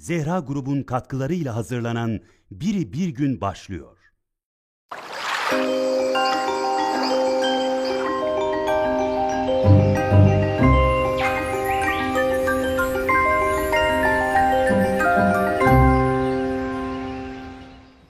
[0.00, 3.96] Zehra grubun katkılarıyla hazırlanan Biri Bir Gün başlıyor.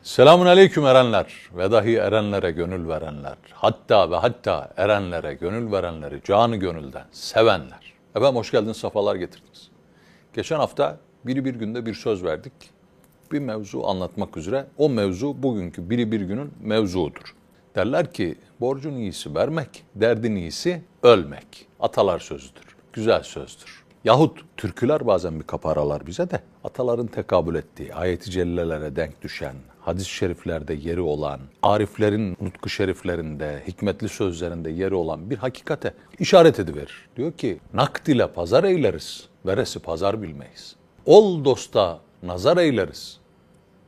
[0.02, 3.36] Selamun aleyküm erenler ve dahi erenlere gönül verenler.
[3.52, 7.92] Hatta ve hatta erenlere gönül verenleri canı gönülden sevenler.
[8.14, 9.70] Efendim hoş geldiniz, safalar getirdiniz.
[10.34, 12.52] Geçen hafta biri bir günde bir söz verdik.
[13.32, 14.66] Bir mevzu anlatmak üzere.
[14.78, 17.34] O mevzu bugünkü biri bir günün mevzuudur.
[17.74, 21.66] Derler ki borcun iyisi vermek, derdin iyisi ölmek.
[21.80, 23.84] Atalar sözüdür, güzel sözdür.
[24.04, 30.10] Yahut türküler bazen bir kaparalar bize de ataların tekabül ettiği, ayeti cellelere denk düşen, hadis-i
[30.10, 37.08] şeriflerde yeri olan, ariflerin nutku şeriflerinde, hikmetli sözlerinde yeri olan bir hakikate işaret ediverir.
[37.16, 40.76] Diyor ki, nakd ile pazar eyleriz, veresi pazar bilmeyiz.
[41.10, 43.18] Ol dosta nazar eyleriz,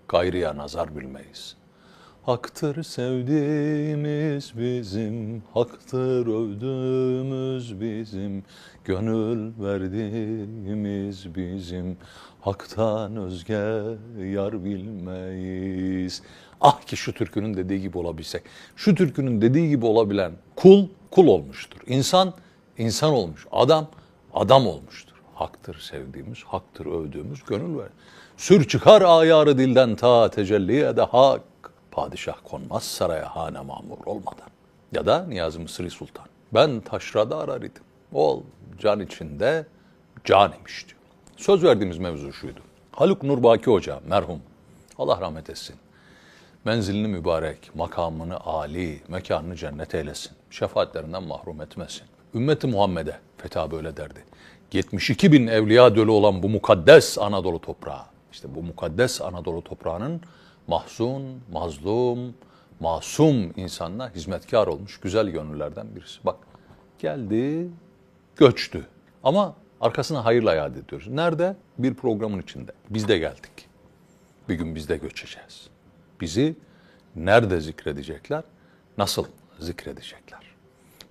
[0.08, 1.56] gayrıya nazar bilmeyiz.
[2.22, 8.44] Haktır sevdiğimiz bizim, haktır övdüğümüz bizim,
[8.84, 11.96] gönül verdiğimiz bizim,
[12.40, 13.82] haktan özge
[14.18, 16.22] yar bilmeyiz.
[16.60, 18.42] Ah ki şu türkünün dediği gibi olabilsek.
[18.76, 21.80] Şu türkünün dediği gibi olabilen kul, kul olmuştur.
[21.86, 22.34] İnsan,
[22.78, 23.46] insan olmuş.
[23.52, 23.88] Adam,
[24.34, 25.11] adam olmuştur.
[25.34, 27.88] Haktır sevdiğimiz, haktır övdüğümüz, gönül ver.
[28.36, 31.40] Sür çıkar ayarı dilden ta tecelli ede hak.
[31.90, 34.48] Padişah konmaz saraya hane mamur olmadan.
[34.92, 36.26] Ya da Niyazi Mısri Sultan.
[36.54, 37.82] Ben taşrada arar idim.
[38.12, 38.42] Ol
[38.78, 39.66] can içinde
[40.24, 41.00] can imiş diyor.
[41.36, 42.60] Söz verdiğimiz mevzu şuydu.
[42.92, 44.40] Haluk Nurbaki Hoca merhum.
[44.98, 45.76] Allah rahmet etsin.
[46.64, 50.32] Menzilini mübarek, makamını âli, mekanını cennet eylesin.
[50.50, 52.02] Şefaatlerinden mahrum etmesin.
[52.34, 54.24] Ümmeti Muhammed'e, Fetha böyle derdi.
[54.74, 58.02] 72 bin evliya dölü olan bu mukaddes Anadolu toprağı.
[58.32, 60.20] İşte bu mukaddes Anadolu toprağının
[60.66, 62.34] mahzun, mazlum,
[62.80, 66.24] masum insanla hizmetkar olmuş güzel gönüllerden birisi.
[66.24, 66.36] Bak
[66.98, 67.68] geldi,
[68.36, 68.86] göçtü.
[69.24, 71.08] Ama arkasına hayırla yad ediyoruz.
[71.08, 71.56] Nerede?
[71.78, 72.72] Bir programın içinde.
[72.90, 73.68] Biz de geldik.
[74.48, 75.66] Bir gün biz de göçeceğiz.
[76.20, 76.56] Bizi
[77.16, 78.44] nerede zikredecekler?
[78.98, 79.24] Nasıl
[79.58, 80.40] zikredecekler?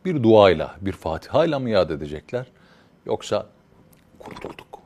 [0.05, 2.45] Bir duayla, bir fatihayla mı yad edecekler?
[3.05, 3.47] Yoksa
[4.19, 4.79] kurtulduk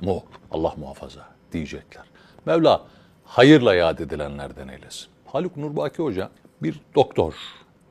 [0.00, 0.22] mu?
[0.50, 2.04] Allah muhafaza diyecekler.
[2.46, 2.86] Mevla
[3.24, 5.08] hayırla yad edilenlerden eylesin.
[5.26, 6.30] Haluk Nurbaki Hoca
[6.62, 7.34] bir doktor,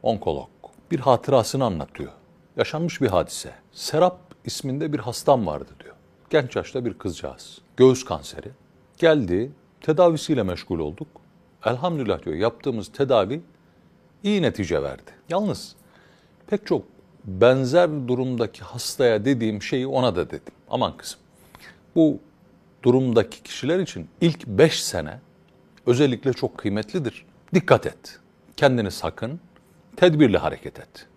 [0.03, 0.49] onkolog.
[0.91, 2.11] Bir hatırasını anlatıyor.
[2.57, 3.51] Yaşanmış bir hadise.
[3.71, 5.95] Serap isminde bir hastam vardı diyor.
[6.29, 7.61] Genç yaşta bir kızcağız.
[7.77, 8.51] Göğüs kanseri.
[8.97, 9.51] Geldi,
[9.81, 11.07] tedavisiyle meşgul olduk.
[11.65, 13.41] Elhamdülillah diyor yaptığımız tedavi
[14.23, 15.11] iyi netice verdi.
[15.29, 15.75] Yalnız
[16.47, 16.94] pek çok
[17.25, 20.53] benzer durumdaki hastaya dediğim şeyi ona da dedim.
[20.69, 21.19] Aman kızım
[21.95, 22.19] bu
[22.83, 25.19] durumdaki kişiler için ilk beş sene
[25.85, 27.25] özellikle çok kıymetlidir.
[27.53, 28.19] Dikkat et.
[28.57, 29.39] Kendini sakın,
[29.95, 31.07] tedbirli hareket et.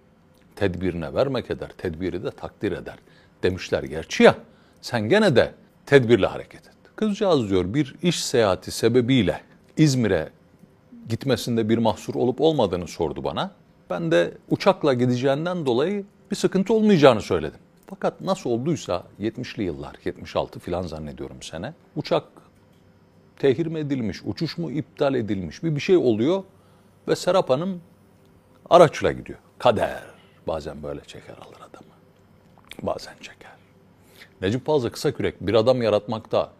[0.56, 2.96] Tedbirine vermek eder, tedbiri de takdir eder.
[3.42, 4.34] Demişler gerçi ya,
[4.80, 5.54] sen gene de
[5.86, 6.74] tedbirli hareket et.
[6.96, 9.40] Kızcağız diyor bir iş seyahati sebebiyle
[9.76, 10.28] İzmir'e
[11.08, 13.50] gitmesinde bir mahsur olup olmadığını sordu bana.
[13.90, 17.60] Ben de uçakla gideceğinden dolayı bir sıkıntı olmayacağını söyledim.
[17.86, 21.74] Fakat nasıl olduysa 70'li yıllar, 76 filan zannediyorum sene.
[21.96, 22.24] Uçak
[23.38, 26.42] tehir mi edilmiş, uçuş mu iptal edilmiş bir bir şey oluyor
[27.08, 27.80] ve Serap Hanım
[28.70, 29.38] araçla gidiyor.
[29.58, 30.02] Kader
[30.46, 31.92] bazen böyle çeker alır adamı.
[32.82, 33.52] Bazen çeker.
[34.42, 36.52] Necip Fazıl Kısakürek bir adam yaratmakta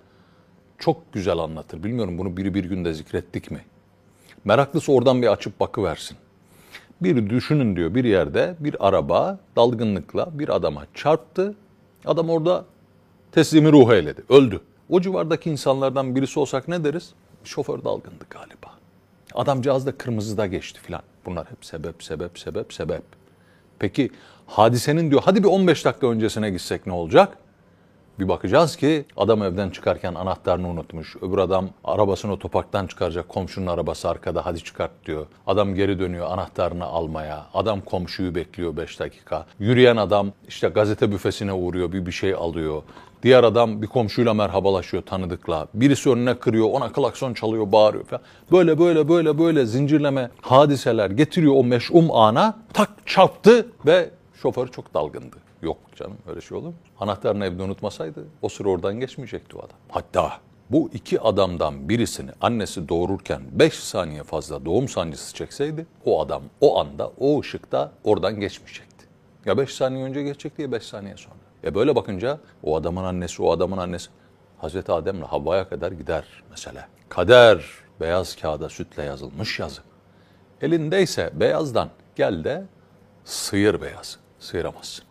[0.78, 1.83] çok güzel anlatır.
[1.84, 3.65] Bilmiyorum bunu biri bir günde zikrettik mi?
[4.45, 6.16] Meraklısı oradan bir açıp bakıversin.
[7.00, 11.54] Bir düşünün diyor bir yerde bir araba dalgınlıkla bir adama çarptı.
[12.04, 12.64] Adam orada
[13.32, 14.22] teslimi ruhu eyledi.
[14.28, 14.60] Öldü.
[14.91, 17.12] O civardaki insanlardan birisi olsak ne deriz?
[17.44, 18.78] Şoför dalgındı galiba.
[19.34, 21.03] Adamcağız da kırmızıda geçti filan.
[21.26, 23.03] Bunlar hep sebep, sebep, sebep, sebep.
[23.78, 24.10] Peki
[24.47, 27.38] hadisenin diyor hadi bir 15 dakika öncesine gitsek ne olacak?
[28.19, 31.17] Bir bakacağız ki adam evden çıkarken anahtarını unutmuş.
[31.23, 33.28] Öbür adam arabasını otoparktan çıkaracak.
[33.28, 35.27] Komşunun arabası arkada hadi çıkart diyor.
[35.47, 37.47] Adam geri dönüyor anahtarını almaya.
[37.54, 39.47] Adam komşuyu bekliyor 5 dakika.
[39.59, 42.83] Yürüyen adam işte gazete büfesine uğruyor bir bir şey alıyor.
[43.22, 45.66] Diğer adam bir komşuyla merhabalaşıyor tanıdıkla.
[45.75, 48.22] Birisi önüne kırıyor, ona klakson çalıyor, bağırıyor falan.
[48.53, 52.59] Böyle böyle böyle böyle zincirleme hadiseler getiriyor o meş'um ana.
[52.72, 54.10] Tak çarptı ve
[54.42, 55.47] şoför çok dalgındı.
[55.63, 56.75] Yok canım öyle şey olur mu?
[57.01, 59.77] Anahtarını evde unutmasaydı o sıra oradan geçmeyecekti o adam.
[59.89, 60.33] Hatta
[60.71, 66.81] bu iki adamdan birisini annesi doğururken 5 saniye fazla doğum sancısı çekseydi o adam o
[66.81, 69.07] anda o ışıkta oradan geçmeyecekti.
[69.45, 71.34] Ya 5 saniye önce geçecek diye 5 saniye sonra.
[71.65, 74.11] E böyle bakınca o adamın annesi o adamın annesi
[74.59, 76.89] Hazreti Adem'le Havva'ya kadar gider mesele.
[77.09, 77.65] Kader
[78.01, 79.81] beyaz kağıda sütle yazılmış yazı.
[80.63, 82.65] Elindeyse beyazdan gel de
[83.25, 84.19] sıyır beyazı.
[84.39, 85.08] Sıyıramazsın.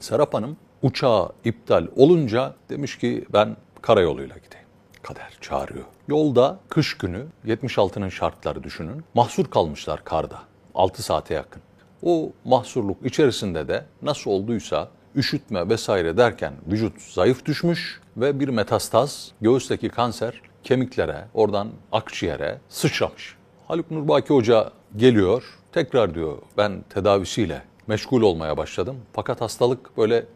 [0.00, 4.66] Serap Hanım uçağı iptal olunca demiş ki ben karayoluyla gideyim.
[5.02, 5.84] Kader çağırıyor.
[6.08, 9.04] Yolda kış günü 76'nın şartları düşünün.
[9.14, 10.38] Mahsur kalmışlar karda.
[10.74, 11.62] 6 saate yakın.
[12.02, 19.32] O mahsurluk içerisinde de nasıl olduysa üşütme vesaire derken vücut zayıf düşmüş ve bir metastaz
[19.40, 23.36] göğüsteki kanser kemiklere, oradan akciğere sıçramış.
[23.68, 25.44] Haluk Nurbaki Hoca geliyor.
[25.72, 28.96] Tekrar diyor ben tedavisiyle meşgul olmaya başladım.
[29.12, 30.26] Fakat hastalık böyle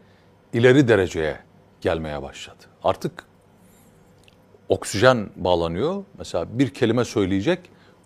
[0.53, 1.39] ileri dereceye
[1.81, 2.63] gelmeye başladı.
[2.83, 3.25] Artık
[4.69, 6.03] oksijen bağlanıyor.
[6.17, 7.59] Mesela bir kelime söyleyecek.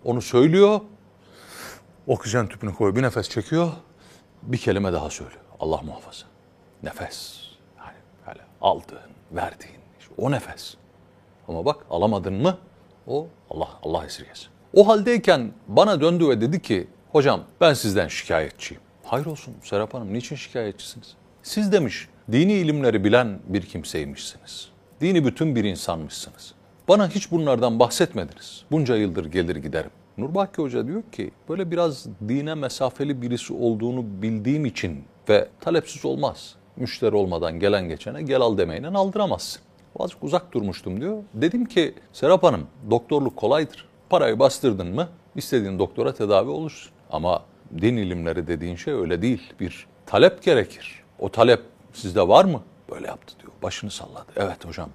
[0.04, 0.80] Onu söylüyor.
[2.06, 2.96] Oksijen tüpünü koyuyor.
[2.96, 3.72] Bir nefes çekiyor.
[4.42, 5.40] Bir kelime daha söylüyor.
[5.60, 6.26] Allah muhafaza.
[6.82, 7.40] Nefes.
[7.78, 9.80] Yani böyle aldığın, verdiğin.
[10.00, 10.74] işte o nefes.
[11.48, 12.58] Ama bak alamadın mı
[13.06, 14.48] o Allah Allah esirgesin.
[14.74, 18.89] O haldeyken bana döndü ve dedi ki hocam ben sizden şikayetçiyim.
[19.10, 21.14] Hayır olsun Serap Hanım niçin şikayetçisiniz?
[21.42, 24.68] Siz demiş dini ilimleri bilen bir kimseymişsiniz.
[25.00, 26.54] Dini bütün bir insanmışsınız.
[26.88, 28.64] Bana hiç bunlardan bahsetmediniz.
[28.70, 29.90] Bunca yıldır gelir giderim.
[30.18, 36.54] Nurbaki Hoca diyor ki böyle biraz dine mesafeli birisi olduğunu bildiğim için ve talepsiz olmaz.
[36.76, 39.62] Müşteri olmadan gelen geçene gel al demeyle aldıramazsın.
[39.98, 41.22] Azıcık uzak durmuştum diyor.
[41.34, 43.88] Dedim ki Serap Hanım doktorluk kolaydır.
[44.10, 46.92] Parayı bastırdın mı istediğin doktora tedavi olursun.
[47.10, 47.42] Ama
[47.78, 49.52] din ilimleri dediğin şey öyle değil.
[49.60, 51.02] Bir talep gerekir.
[51.18, 51.60] O talep
[51.92, 52.62] sizde var mı?
[52.90, 53.52] Böyle yaptı diyor.
[53.62, 54.26] Başını salladı.
[54.36, 54.90] Evet hocam.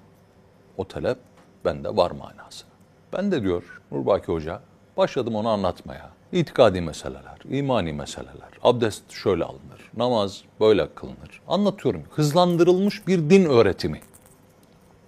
[0.76, 1.18] O talep
[1.64, 2.70] bende var manasına.
[3.12, 4.60] Ben de diyor Nurbaki Hoca
[4.96, 6.10] başladım onu anlatmaya.
[6.32, 11.40] İtikadi meseleler, imani meseleler, abdest şöyle alınır, namaz böyle kılınır.
[11.48, 12.02] Anlatıyorum.
[12.10, 14.00] Hızlandırılmış bir din öğretimi.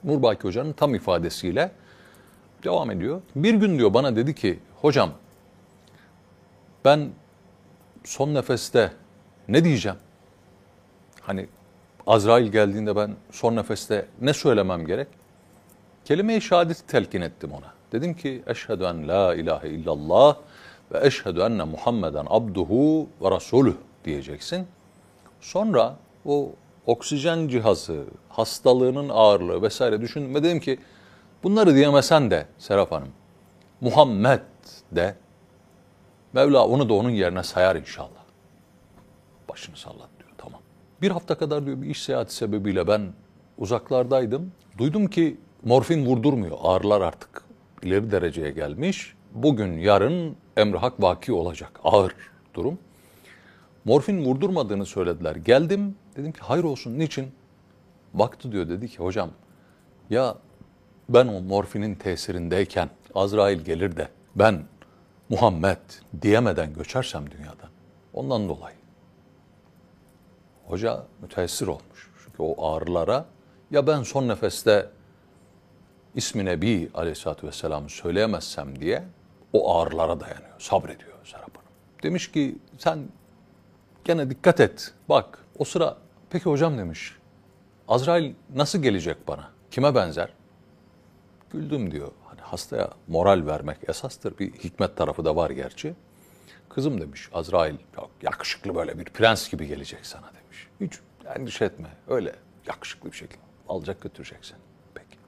[0.05, 1.73] Nurbaki Hoca'nın tam ifadesiyle
[2.65, 3.21] devam ediyor.
[3.37, 5.11] Bir gün diyor bana dedi ki hocam
[6.85, 7.11] ben
[8.05, 8.93] son nefeste
[9.49, 9.99] ne diyeceğim?
[11.21, 11.47] Hani
[12.07, 15.09] Azrail geldiğinde ben son nefeste ne söylemem gerek?
[16.05, 17.73] Kelime-i şehadeti telkin ettim ona.
[17.93, 20.37] Dedim ki eşhedü en la ilahe illallah
[20.93, 23.75] ve eşhedü enne Muhammeden abduhu ve rasuluh
[24.05, 24.67] diyeceksin.
[25.41, 25.97] Sonra
[26.27, 26.53] o
[26.87, 30.79] oksijen cihazı, hastalığının ağırlığı vesaire düşündüm ve dedim ki
[31.43, 33.09] bunları diyemesen de Serap Hanım
[33.81, 34.41] Muhammed
[34.93, 35.15] de
[36.33, 38.25] Mevla onu da onun yerine sayar inşallah.
[39.49, 40.61] Başını sallat diyor tamam.
[41.03, 43.13] Bir hafta kadar diyor bir iş seyahati sebebiyle ben
[43.59, 44.53] uzaklardaydım.
[44.79, 46.59] Duydum ki morfin vurdurmuyor.
[46.63, 47.43] Ağrılar artık
[47.83, 49.15] ileri dereceye gelmiş.
[49.35, 51.81] Bugün yarın emri hak vaki olacak.
[51.85, 52.15] Ağır
[52.55, 52.79] durum.
[53.85, 55.37] Morfin vurdurmadığını söylediler.
[55.37, 57.33] Geldim dedim ki hayır olsun niçin?
[58.15, 59.31] Baktı diyor dedi ki hocam
[60.11, 60.35] ya
[61.09, 64.63] ben o morfinin tesirindeyken Azrail gelir de ben
[65.29, 65.79] Muhammed
[66.23, 67.71] diyemeden göçersem dünyadan.
[68.15, 68.77] Ondan dolayı.
[70.67, 72.11] Hoca müteessir olmuş.
[72.25, 73.25] Çünkü o ağrılara
[73.71, 74.91] ya ben son nefeste
[76.15, 79.05] ismi Nebi Aleyhisselatü Vesselam'ı söyleyemezsem diye
[79.53, 81.69] o ağrılara dayanıyor, sabrediyor Serap Hanım.
[82.03, 82.99] Demiş ki sen
[84.05, 84.95] gene dikkat et.
[85.09, 85.97] Bak o sıra
[86.31, 87.17] peki hocam demiş.
[87.89, 89.51] Azrail nasıl gelecek bana?
[89.71, 90.29] Kime benzer?
[91.53, 92.13] Güldüm diyor.
[92.51, 94.39] Hastaya moral vermek esastır.
[94.39, 95.95] Bir hikmet tarafı da var gerçi.
[96.69, 97.75] Kızım demiş Azrail
[98.23, 100.69] yakışıklı böyle bir prens gibi gelecek sana demiş.
[100.81, 101.01] Hiç
[101.37, 101.89] endişe etme.
[102.09, 102.35] Öyle
[102.67, 104.59] yakışıklı bir şekilde alacak götürecek seni.
[104.95, 105.19] Peki.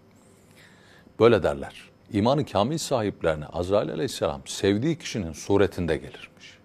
[1.21, 1.91] Böyle derler.
[2.13, 6.59] İmanı kamil sahiplerine Azrail aleyhisselam sevdiği kişinin suretinde gelirmiş.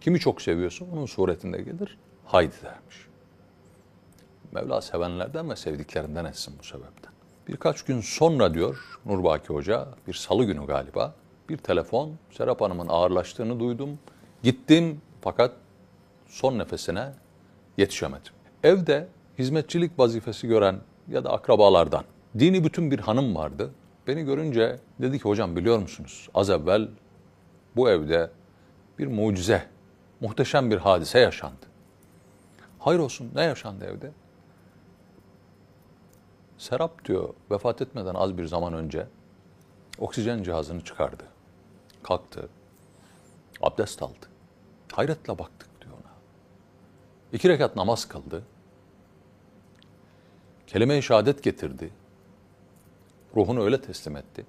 [0.00, 1.98] Kimi çok seviyorsa onun suretinde gelir.
[2.24, 3.06] Haydi dermiş.
[4.52, 7.13] Mevla sevenlerden ve sevdiklerinden etsin bu sebepten.
[7.48, 11.14] Birkaç gün sonra diyor Nurbaki Hoca, bir salı günü galiba,
[11.48, 13.98] bir telefon, Serap Hanım'ın ağırlaştığını duydum.
[14.42, 15.52] Gittim fakat
[16.26, 17.12] son nefesine
[17.76, 18.32] yetişemedim.
[18.62, 19.08] Evde
[19.38, 20.76] hizmetçilik vazifesi gören
[21.08, 22.04] ya da akrabalardan
[22.38, 23.70] dini bütün bir hanım vardı.
[24.06, 26.88] Beni görünce dedi ki hocam biliyor musunuz az evvel
[27.76, 28.30] bu evde
[28.98, 29.66] bir mucize,
[30.20, 31.66] muhteşem bir hadise yaşandı.
[32.78, 34.10] Hayır olsun ne yaşandı evde?
[36.58, 39.06] Serap diyor vefat etmeden az bir zaman önce
[39.98, 41.24] oksijen cihazını çıkardı.
[42.02, 42.48] Kalktı.
[43.60, 44.26] Abdest aldı.
[44.92, 46.12] Hayretle baktık diyor ona.
[47.32, 48.42] İki rekat namaz kıldı.
[50.66, 51.90] Kelime-i şehadet getirdi.
[53.36, 54.46] Ruhunu öyle teslim etti.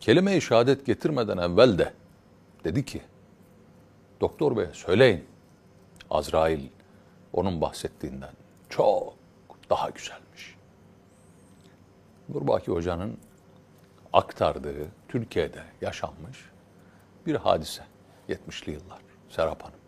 [0.00, 1.92] Kelime-i şehadet getirmeden evvel de
[2.64, 3.02] dedi ki,
[4.20, 5.24] Doktor Bey söyleyin,
[6.10, 6.68] Azrail
[7.32, 8.32] onun bahsettiğinden
[8.68, 9.23] çok
[9.70, 10.56] daha güzelmiş.
[12.28, 13.18] Nurbaki Hoca'nın
[14.12, 16.38] aktardığı Türkiye'de yaşanmış
[17.26, 17.82] bir hadise
[18.28, 19.78] 70'li yıllar Serap Hanım.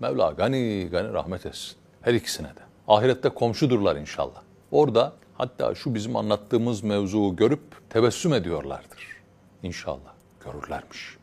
[0.00, 1.76] Mevla gani gani rahmet etsin.
[2.02, 2.60] Her ikisine de.
[2.88, 4.42] Ahirette komşudurlar inşallah.
[4.70, 9.16] Orada hatta şu bizim anlattığımız mevzuu görüp tebessüm ediyorlardır.
[9.62, 10.12] İnşallah
[10.44, 11.16] görürlermiş.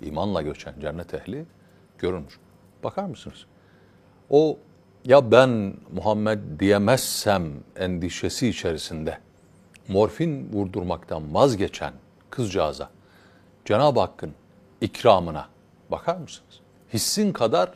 [0.00, 1.44] İmanla göçen cennet ehli
[1.98, 2.38] görülmüş.
[2.84, 3.46] Bakar mısınız?
[4.30, 4.58] O
[5.04, 9.18] ya ben Muhammed diyemezsem endişesi içerisinde
[9.88, 11.92] morfin vurdurmaktan vazgeçen
[12.30, 12.90] kızcağıza
[13.64, 14.32] Cenab-ı Hakk'ın
[14.80, 15.48] ikramına
[15.90, 16.60] bakar mısınız?
[16.92, 17.70] Hissin kadar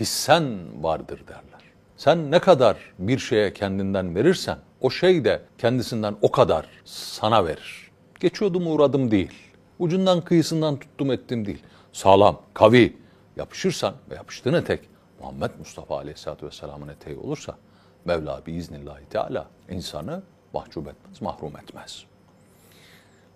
[0.00, 1.62] hissen vardır derler.
[1.96, 7.90] Sen ne kadar bir şeye kendinden verirsen o şey de kendisinden o kadar sana verir.
[8.20, 9.32] Geçiyordum uğradım değil.
[9.78, 11.62] Ucundan kıyısından tuttum ettim değil.
[11.92, 12.96] Sağlam, kavi
[13.36, 14.80] yapışırsan ve yapıştığın etek
[15.22, 17.56] Muhammed Mustafa Aleyhisselatü Vesselam'ın eteği olursa
[18.04, 22.04] Mevla biiznillahü teala insanı mahcup etmez, mahrum etmez.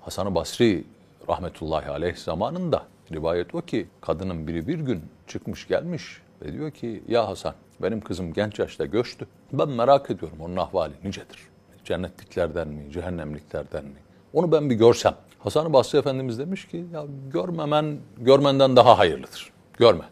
[0.01, 0.85] Hasan-ı Basri
[1.29, 7.03] rahmetullahi aleyh zamanında rivayet o ki kadının biri bir gün çıkmış gelmiş ve diyor ki
[7.09, 9.27] ya Hasan benim kızım genç yaşta göçtü.
[9.53, 11.39] Ben merak ediyorum onun ahvali nicedir.
[11.85, 13.97] Cennetliklerden mi, cehennemliklerden mi?
[14.33, 15.15] Onu ben bir görsem.
[15.39, 19.53] Hasan-ı Basri Efendimiz demiş ki ya görmemen görmenden daha hayırlıdır.
[19.79, 20.05] Görme.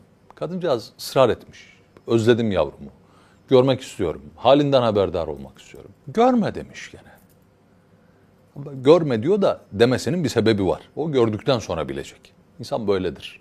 [0.45, 1.73] Kadıncağız ısrar etmiş.
[2.07, 2.91] Özledim yavrumu.
[3.49, 4.23] Görmek istiyorum.
[4.37, 5.91] Halinden haberdar olmak istiyorum.
[6.09, 7.13] Görme demiş gene.
[8.83, 10.81] Görme diyor da demesinin bir sebebi var.
[10.97, 12.33] O gördükten sonra bilecek.
[12.59, 13.41] İnsan böyledir.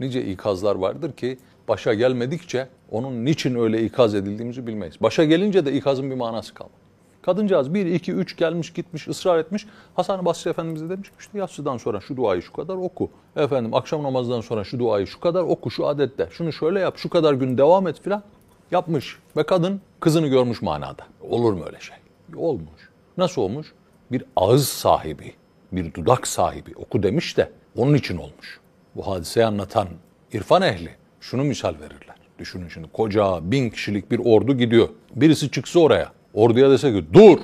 [0.00, 1.38] Nice ikazlar vardır ki
[1.68, 4.94] başa gelmedikçe onun niçin öyle ikaz edildiğimizi bilmeyiz.
[5.00, 6.83] Başa gelince de ikazın bir manası kalmaz.
[7.24, 9.66] Kadıncağız 1, 2, 3 gelmiş gitmiş ısrar etmiş.
[9.94, 13.10] Hasan-ı Basri Efendimiz'e demiş ki işte yatsıdan sonra şu duayı şu kadar oku.
[13.36, 16.28] Efendim akşam namazından sonra şu duayı şu kadar oku şu adette.
[16.30, 18.22] Şunu şöyle yap şu kadar gün devam et filan.
[18.70, 21.02] Yapmış ve kadın kızını görmüş manada.
[21.30, 21.96] Olur mu öyle şey?
[22.36, 22.90] Olmuş.
[23.16, 23.72] Nasıl olmuş?
[24.12, 25.34] Bir ağız sahibi,
[25.72, 28.60] bir dudak sahibi oku demiş de onun için olmuş.
[28.96, 29.88] Bu hadiseyi anlatan
[30.32, 30.90] irfan ehli
[31.20, 32.16] şunu misal verirler.
[32.38, 34.88] Düşünün şimdi koca bin kişilik bir ordu gidiyor.
[35.14, 37.38] Birisi çıksa oraya orduya dese ki dur.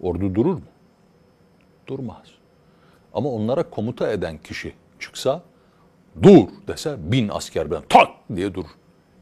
[0.00, 0.62] Ordu durur mu?
[1.86, 2.26] Durmaz.
[3.14, 5.42] Ama onlara komuta eden kişi çıksa
[6.22, 8.64] dur dese bin asker ben tak diye dur.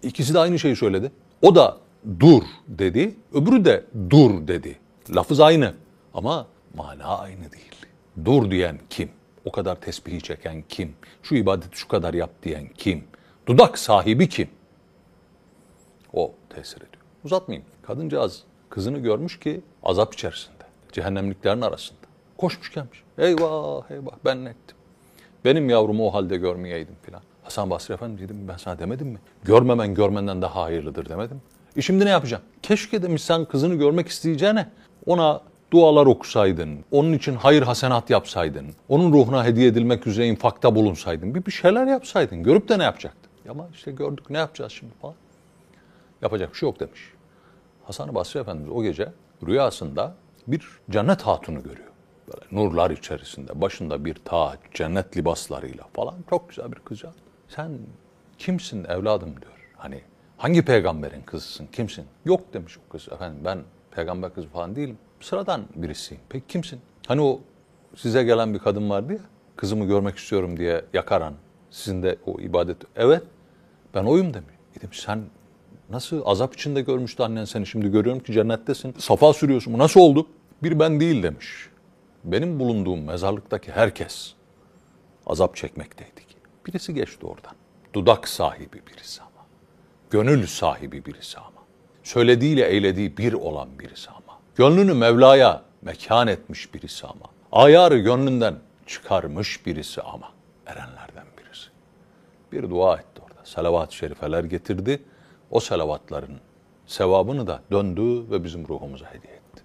[0.03, 1.13] İkisi de aynı şeyi söyledi.
[1.43, 1.79] O da
[2.21, 4.79] dur dedi, öbürü de dur dedi.
[5.15, 5.75] Lafız aynı
[6.15, 7.75] ama mana aynı değil.
[8.25, 9.11] Dur diyen kim?
[9.45, 10.95] O kadar tesbihi çeken kim?
[11.23, 13.05] Şu ibadeti şu kadar yap diyen kim?
[13.47, 14.49] Dudak sahibi kim?
[16.13, 17.05] O tesir ediyor.
[17.25, 17.67] Uzatmayayım.
[17.91, 20.65] Kadıncağız kızını görmüş ki azap içerisinde.
[20.93, 21.99] Cehennemliklerin arasında.
[22.39, 23.03] Koşmuş gelmiş.
[23.19, 24.77] Eyvah eyvah ben ne ettim?
[25.45, 27.23] Benim yavrumu o halde görmeyeydim filan.
[27.43, 29.19] Hasan Basri Efendi dedim ben sana demedim mi?
[29.45, 31.43] Görmemen görmenden daha hayırlıdır demedim.
[31.77, 32.43] E şimdi ne yapacağım?
[32.63, 34.69] Keşke demiş sen kızını görmek isteyeceğine
[35.07, 35.41] ona
[35.73, 41.47] dualar okusaydın, onun için hayır hasenat yapsaydın, onun ruhuna hediye edilmek üzere infakta bulunsaydın, bir,
[41.47, 42.43] bir şeyler yapsaydın.
[42.43, 43.31] Görüp de ne yapacaktın?
[43.51, 45.15] Ama işte gördük ne yapacağız şimdi falan.
[46.23, 47.01] Yapacak bir şey yok demiş.
[47.85, 49.13] Hasan-ı Basri Efendimiz o gece
[49.47, 50.15] rüyasında
[50.47, 51.89] bir cennet hatunu görüyor.
[52.29, 57.15] Böyle nurlar içerisinde, başında bir taç, cennet libaslarıyla falan çok güzel bir kızcağız.
[57.49, 57.79] Sen
[58.39, 59.69] kimsin evladım diyor.
[59.77, 60.01] Hani
[60.37, 62.07] hangi peygamberin kızısın, kimsin?
[62.25, 63.09] Yok demiş o kız.
[63.13, 63.59] Efendim ben
[63.91, 64.99] peygamber kızı falan değilim.
[65.21, 66.23] Sıradan birisiyim.
[66.29, 66.81] Peki kimsin?
[67.07, 67.41] Hani o
[67.97, 69.21] size gelen bir kadın vardı ya,
[69.57, 71.35] kızımı görmek istiyorum diye yakaran,
[71.71, 72.77] sizin de o ibadet.
[72.97, 73.23] Evet,
[73.95, 74.55] ben oyum demiş.
[74.83, 75.25] E sen
[75.91, 78.95] nasıl azap içinde görmüştü annen seni şimdi görüyorum ki cennettesin.
[78.99, 79.73] Safa sürüyorsun.
[79.73, 80.27] Bu nasıl oldu?
[80.63, 81.69] Bir ben değil demiş.
[82.25, 84.33] Benim bulunduğum mezarlıktaki herkes
[85.27, 86.21] azap çekmekteydi.
[86.67, 87.53] Birisi geçti oradan.
[87.95, 89.47] Dudak sahibi birisi ama.
[90.11, 91.61] Gönül sahibi birisi ama.
[92.03, 94.39] Söylediğiyle eylediği bir olan birisi ama.
[94.57, 97.27] Gönlünü Mevla'ya mekan etmiş birisi ama.
[97.53, 98.55] Ayarı gönlünden
[98.87, 100.33] çıkarmış birisi ama.
[100.67, 101.69] Erenlerden birisi.
[102.53, 103.45] Bir dua etti orada.
[103.45, 105.03] Salavat-ı şerifeler getirdi.
[105.51, 106.41] O salavatların
[106.87, 109.63] sevabını da döndü ve bizim ruhumuza hediye etti.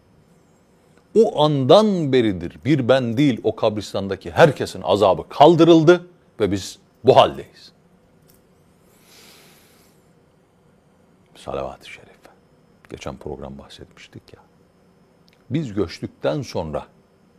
[1.15, 6.07] O andan beridir bir ben değil o kabristandaki herkesin azabı kaldırıldı
[6.39, 7.71] ve biz bu haldeyiz.
[11.35, 12.15] Salavat-ı şerife.
[12.89, 14.39] Geçen program bahsetmiştik ya.
[15.49, 16.85] Biz göçtükten sonra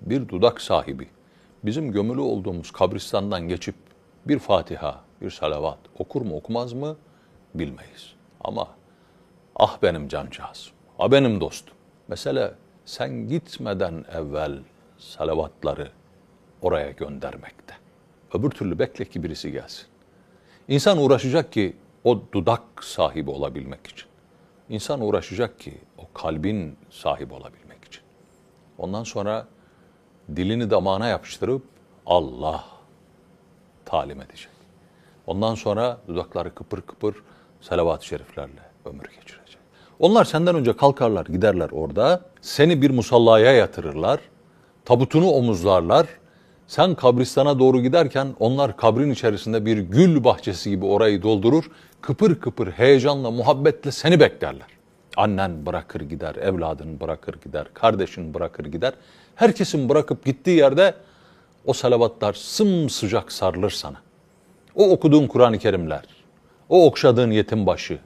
[0.01, 1.09] bir dudak sahibi
[1.63, 3.75] bizim gömülü olduğumuz kabristandan geçip
[4.27, 6.97] bir Fatiha, bir salavat okur mu okumaz mı
[7.55, 8.16] bilmeyiz.
[8.47, 8.69] Ama
[9.57, 11.75] ah benim cancağızım, ah benim dostum.
[12.09, 14.59] Mesela sen gitmeden evvel
[14.99, 15.91] salavatları
[16.63, 17.75] oraya göndermekte.
[18.35, 19.87] Öbür türlü bekle ki birisi gelsin.
[20.69, 24.09] İnsan uğraşacak ki o dudak sahibi olabilmek için.
[24.69, 28.03] İnsan uğraşacak ki o kalbin sahibi olabilmek için.
[28.79, 29.47] Ondan sonra
[30.37, 31.63] dilini damağına yapıştırıp
[32.07, 32.65] Allah
[33.85, 34.51] talim edecek.
[35.27, 37.15] Ondan sonra dudakları kıpır kıpır
[37.61, 39.59] salavat-ı şeriflerle ömür geçirecek.
[39.99, 42.21] Onlar senden önce kalkarlar, giderler orada.
[42.41, 44.21] Seni bir musallaya yatırırlar.
[44.85, 46.07] Tabutunu omuzlarlar.
[46.67, 51.71] Sen kabristana doğru giderken onlar kabrin içerisinde bir gül bahçesi gibi orayı doldurur.
[52.01, 54.67] Kıpır kıpır heyecanla, muhabbetle seni beklerler.
[55.17, 58.93] Annen bırakır gider, evladın bırakır gider, kardeşin bırakır gider.
[59.35, 60.95] Herkesin bırakıp gittiği yerde
[61.65, 63.97] o salavatlar sımsıcak sarılır sana.
[64.75, 66.03] O okuduğun Kur'an-ı Kerimler,
[66.69, 67.99] o okşadığın yetim başı,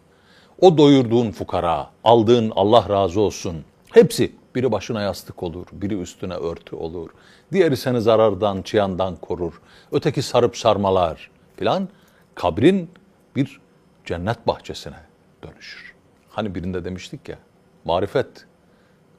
[0.61, 3.64] o doyurduğun fukara, aldığın Allah razı olsun.
[3.93, 7.11] Hepsi biri başına yastık olur, biri üstüne örtü olur.
[7.52, 9.61] Diğeri seni zarardan, çıyandan korur.
[9.93, 11.88] Öteki sarıp sarmalar filan.
[12.35, 12.90] Kabrin
[13.37, 13.61] bir
[14.05, 15.00] cennet bahçesine
[15.43, 15.95] dönüşür.
[16.31, 17.38] Hani birinde demiştik ya,
[17.85, 18.47] marifet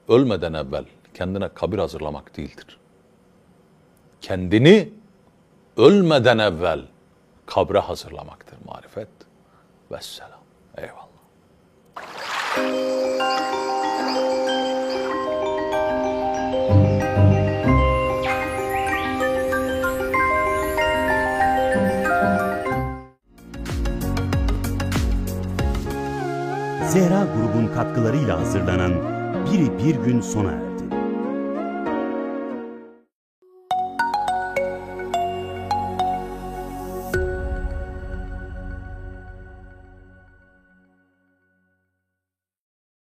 [0.07, 2.77] ölmeden evvel kendine kabir hazırlamak değildir.
[4.21, 4.89] Kendini
[5.77, 6.81] ölmeden evvel
[7.45, 9.07] kabre hazırlamaktır marifet.
[9.91, 10.39] Vesselam.
[10.77, 11.11] Eyvallah.
[26.89, 28.93] Zehra grubun katkılarıyla hazırlanan
[29.45, 30.70] Biri Bir Gün sona erdi.